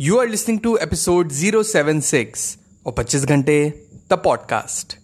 [0.00, 2.56] You are listening to episode 076
[2.86, 3.56] और 25 घंटे
[4.10, 4.96] the podcast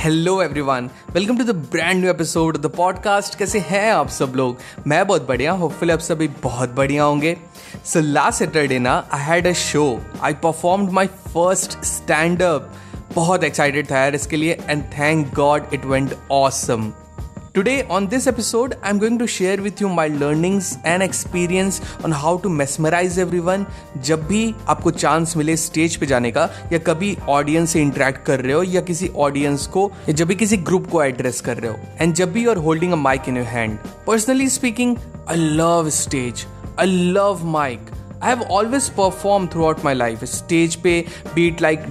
[0.00, 4.58] hello everyone welcome to the brand new episode the podcast कैसे हैं आप सब लोग?
[4.86, 7.36] मैं बहुत बढ़िया होपफुली आप सभी बहुत बढ़िया होंगे।
[7.84, 12.72] सो लास्ट सैटरडे ना I had a show I performed my first stand up
[13.14, 16.92] बहुत एक्साइटेड था यार इसके लिए and thank God it went awesome
[17.55, 22.11] Today, on this episode, I'm going to share with you my learnings and experience on
[22.11, 23.63] how to mesmerize everyone
[24.05, 28.41] जब भी आपको chance मिले stage पे जाने का या कभी ऑडियंस से इंटरेक्ट कर
[28.41, 31.71] रहे हो या किसी ऑडियंस को या जब भी किसी ग्रुप को एड्रेस कर रहे
[31.71, 33.77] हो एंड जब भी you are holding a mic in your hand
[34.07, 34.97] personally speaking
[35.29, 36.45] I love stage
[36.79, 40.21] I love mic I have always performed throughout my life.
[40.29, 40.93] Stage पे
[41.35, 41.83] be it like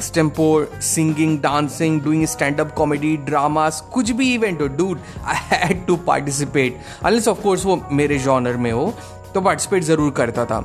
[0.00, 5.86] debate, singing dancing dancing, stand up comedy dramas, कुछ भी event हो, dude, I had
[5.88, 6.72] to participate.
[7.02, 8.94] Unless of course वो मेरे genre में हो
[9.34, 10.60] तो participate ज़रूर करता था.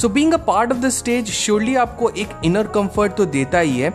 [0.00, 3.78] So being a part of the stage surely आपको एक इनर कंफर्ट तो देता ही
[3.78, 3.92] है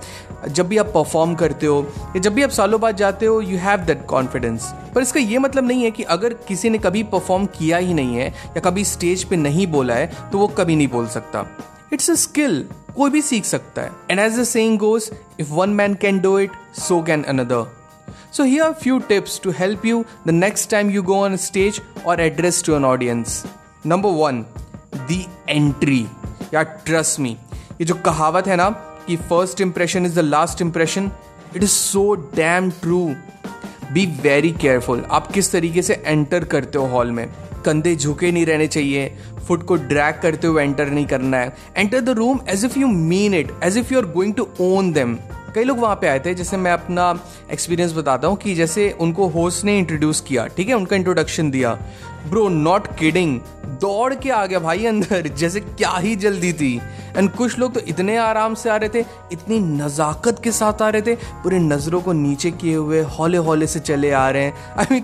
[0.48, 1.82] जब भी आप परफॉर्म करते हो
[2.16, 5.38] या जब भी आप सालों बाद जाते हो यू हैव दैट कॉन्फिडेंस पर इसका ये
[5.38, 8.86] मतलब नहीं है कि अगर किसी ने कभी परफॉर्म किया ही नहीं है या कभी
[8.86, 11.46] स्टेज पे नहीं बोला है तो वो कभी नहीं बोल सकता.
[11.94, 12.66] इट्स अ स्किल
[12.98, 15.10] कोई भी सीख सकता है। And as the saying goes
[15.40, 17.68] if one man can do it so can another
[18.40, 21.80] are a few tips to help you the next time you go on a stage
[22.06, 23.32] or address to an audience.
[23.86, 24.42] Number one
[25.08, 26.06] the entry
[26.54, 27.30] या trust me
[27.82, 28.70] ये जो कहावत है ना,
[29.08, 31.12] कि first impression is the last impression
[31.56, 33.06] it is so damn true
[33.94, 37.28] be very careful आप किस तरीके से एंटर करते हो हॉल में?
[37.66, 39.12] कंधे झुके नहीं रहने चाहिए
[39.48, 42.88] फुट को ड्रैग करते हुए एंटर नहीं करना है। Enter the room as if you
[42.88, 45.18] mean it as if you are going to own them
[45.56, 47.14] कई लोग वहाँ पे आए थे, जैसे मैं अपना
[47.52, 51.72] एक्सपीरियंस बताता हूँ कि जैसे उनको होस्ट ने इंट्रोड्यूस किया, ठीक है, उनका इंट्रोडक्शन दिया।
[52.28, 53.40] ब्रो नॉट किडिंग
[53.82, 56.76] दौड़ के आ गया भाई अंदर, जैसे क्या ही जल्दी थी।
[57.18, 60.90] एंड कुछ लोग तो इतने आराम से आ रहे थे, इतनी नज़ाकत के साथ आ
[60.90, 64.76] रहे थे, पूरे नज़रों को नीचे किए हुए हौले हौले से चले आ रहे हैं।
[64.78, 65.02] आई मीन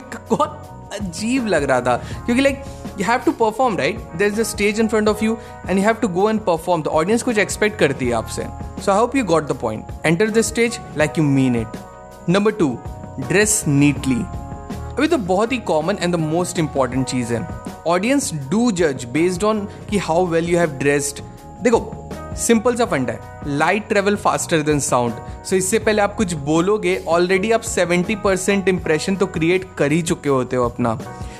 [0.99, 1.95] अजीब लग रहा था।
[2.25, 2.63] क्योंकि like
[2.99, 5.37] you have to perform right there is a stage in front of you
[5.69, 8.47] and you have to go and perform the audience कुछ एक्सपेक्ट करती है आपसे।
[8.81, 11.77] So I hope you got the point enter the stage like you mean it
[12.29, 12.77] number two
[13.19, 14.21] dress neatly
[14.95, 17.47] अभी तो बहुत ही common and the most important चीज़ है।
[17.87, 21.21] Audience do जज based on कि how well you have dressed
[21.63, 21.79] देखो
[22.37, 25.13] simple सा fund है। Light travel faster than sound
[25.45, 30.01] so इससे पहले आप कुछ बोलोगे ऑलरेडी आप 70 परसेंट इंप्रेशन तो क्रिएट कर ही
[30.01, 30.97] चुके होते हो अपना।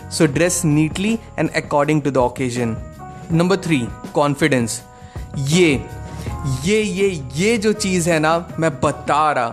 [0.09, 2.75] So dress neatly and according to the occasion
[3.31, 3.79] number three
[4.13, 4.81] confidence
[5.38, 5.72] ये
[6.66, 9.47] ये ये ये जो चीज़ है ना, मैं बता रहा।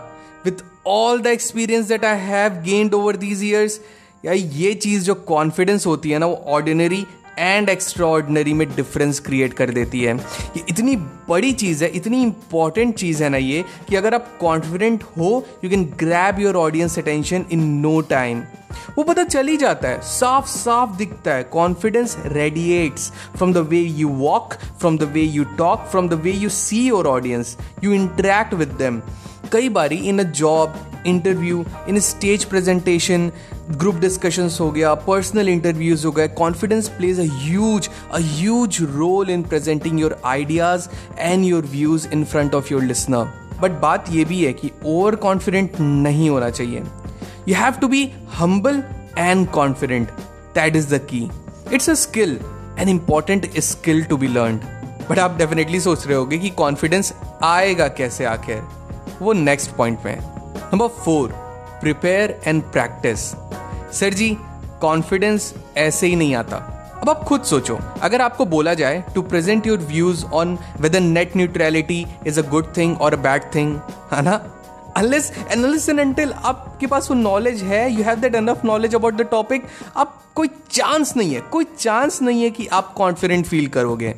[0.44, 3.80] With all the experience that I have gained over these years
[4.24, 7.04] या ये चीज़ जो कॉन्फिडेंस होती है ना, वो ऑर्डिनरी
[7.38, 10.96] एंड एक्स्ट्रा ऑर्डिनरी में डिफरेंस क्रिएट कर देती है। ये इतनी
[11.28, 15.70] बड़ी चीज़ है, इतनी इंपॉर्टेंट चीज़ है ना ये, कि अगर आप कॉन्फिडेंट हो you
[15.70, 18.42] can grab your audience attention in no time
[18.96, 23.80] वो पता चल ही जाता है, साफ़ साफ़ दिखता है confidence radiates from the way
[23.80, 27.92] you walk from the way you talk from the way you see your audience you
[27.92, 29.00] interact with them
[29.52, 30.74] कई बारी in a job
[31.06, 33.30] interview in stage presentation
[33.70, 39.30] group discussions हो गया personal interviews हो गए confidence plays a huge a huge role
[39.30, 44.24] in presenting your ideas and your views in front of your listener but बात यह
[44.24, 46.82] भी है कि over confident नहीं होना चाहिए।
[47.48, 48.82] You have to be humble
[49.18, 50.08] and confident
[50.54, 51.30] that is the key
[51.72, 52.38] it's a skill
[52.78, 54.60] an important skill to be learn
[55.10, 58.62] but आप definitely सोच रहे होगे कि कॉन्फिडेंस आएगा कैसे आखिर?
[59.22, 60.31] वो नेक्स्ट पॉइंट में
[60.72, 61.32] number four
[61.80, 63.20] prepare and practise
[63.98, 64.28] sir ji
[64.80, 66.56] confidence ऐसे ही नहीं आता।
[67.02, 71.36] अब आप खुद सोचो, अगर आपको बोला जाए to present your views on whether net
[71.36, 73.76] neutrality is a good thing or a bad thing
[74.12, 74.40] है ना?
[74.96, 79.28] अनलेस एनालिस एंड आपके पास वो नॉलेज है you have that enough knowledge about the
[79.30, 79.66] topic
[79.96, 84.14] आप कोई चांस नहीं है, कोई चांस नहीं है कि आप कॉन्फिडेंट फील करोगे।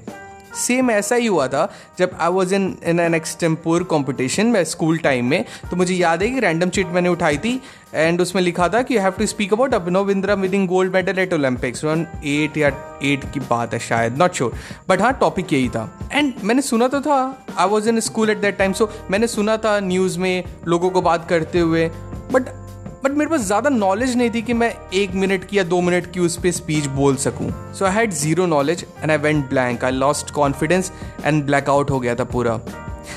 [0.57, 4.99] सेम ऐसा ही हुआ था, जब I was in in an extempore competition मैं स्कूल
[4.99, 7.61] टाइम में तो मुझे याद है कि रैंडम चीट मैंने उठाई थी
[7.95, 11.19] एंड उसमें लिखा था कि you have to speak about Abhinav Bindra winning gold medal
[11.19, 12.69] at Olympics one eight या
[13.03, 14.55] एट की बात है शायद नॉट श्योर
[14.89, 16.09] बट हाँ टॉपिक यही था.
[16.13, 17.21] एंड मैंने सुना तो था
[17.59, 21.03] I was in school at that time so मैंने सुना था न्यूज़ में लोगों को
[21.03, 21.89] बात करते हुए
[22.33, 22.64] बट
[23.05, 26.07] बट मेरे पास ज़्यादा नॉलेज नहीं थी कि मैं एक मिनट की या दो मिनट
[26.13, 29.85] की उस पर स्पीच बोल सकूँ। So I had zero knowledge and I went blank
[29.85, 30.91] I lost confidence
[31.25, 32.59] and blackout हो गया था पूरा।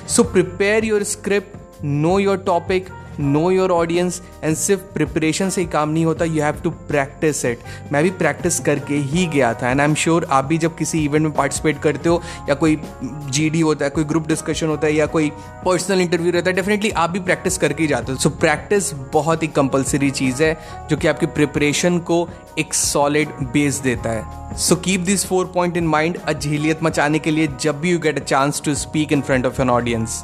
[0.07, 2.89] So prepare your script know your topic
[3.19, 7.43] know your audience and सिर्फ़ प्रिपरेशन से ही काम नहीं होता you have to practise
[7.45, 7.59] it
[7.91, 11.03] मैं भी प्रैक्टिस करके ही गया था एंड आई एम श्योर आप भी जब किसी
[11.05, 14.93] इवेंट में पार्टिसिपेट करते हो, या कोई GD होता है, कोई ग्रुप डिस्कशन होता है,
[14.95, 15.29] या कोई
[15.65, 18.17] पर्सनल इंटरव्यू रहता है डेफिनेटली आप भी प्रैक्टिस करके ही जाते हो.
[18.17, 20.57] सो प्रैक्टिस बहुत ही कंपलसरी चीज़ है,
[20.89, 22.27] जो कि आपकी प्रिपरेशन को
[22.59, 24.55] एक सॉलिड बेस देता है.
[24.57, 28.21] So keep this four point in mind अझेलियत मचाने के लिए जब भी you get
[28.21, 30.23] a chance to speak in front of an audience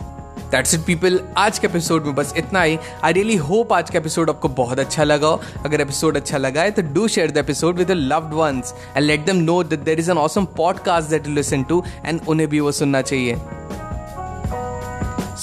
[0.54, 4.00] that's it people आज के एपिसोड में बस इतना ही। आई रियली होप आज का
[4.00, 7.38] एपिसोड आपको बहुत अच्छा लगा हो। अगर एपिसोड अच्छा लगा है तो do share the
[7.38, 11.28] episode with loved ones and let them know that there is an awesome podcast that
[11.28, 13.36] you listen to and उन्हें भी वो सुनना चाहिए।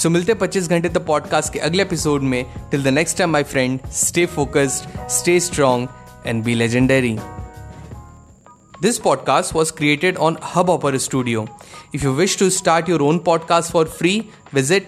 [0.01, 3.43] सो मिलते 25 घंटे द पॉडकास्ट के अगले एपिसोड में। Till the next time my
[3.43, 5.87] friend stay focused stay strong
[6.25, 7.17] and be legendary
[8.83, 11.41] This podcast was created on Hubhopper Studio.
[11.97, 14.13] If you wish to start your own podcast for free,
[14.55, 14.87] visit